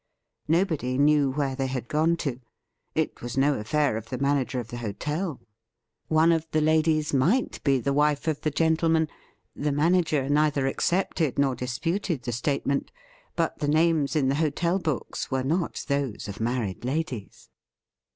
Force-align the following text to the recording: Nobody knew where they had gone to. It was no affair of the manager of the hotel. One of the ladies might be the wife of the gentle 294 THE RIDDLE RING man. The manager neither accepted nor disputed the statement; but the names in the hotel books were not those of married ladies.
Nobody 0.47 0.97
knew 0.97 1.29
where 1.31 1.53
they 1.55 1.67
had 1.67 1.87
gone 1.87 2.17
to. 2.25 2.39
It 2.95 3.21
was 3.21 3.37
no 3.37 3.59
affair 3.59 3.97
of 3.97 4.07
the 4.09 4.17
manager 4.17 4.59
of 4.59 4.69
the 4.69 4.77
hotel. 4.79 5.39
One 6.07 6.31
of 6.31 6.49
the 6.49 6.59
ladies 6.59 7.13
might 7.13 7.63
be 7.63 7.79
the 7.79 7.93
wife 7.93 8.27
of 8.27 8.41
the 8.41 8.49
gentle 8.49 8.89
294 8.89 9.17
THE 9.53 9.59
RIDDLE 9.59 9.69
RING 9.69 9.75
man. 9.77 9.77
The 9.77 9.83
manager 9.91 10.29
neither 10.33 10.65
accepted 10.65 11.37
nor 11.37 11.53
disputed 11.53 12.23
the 12.23 12.31
statement; 12.31 12.91
but 13.35 13.59
the 13.59 13.67
names 13.67 14.15
in 14.15 14.27
the 14.27 14.33
hotel 14.41 14.79
books 14.79 15.29
were 15.29 15.43
not 15.43 15.85
those 15.87 16.27
of 16.27 16.39
married 16.41 16.83
ladies. 16.83 17.51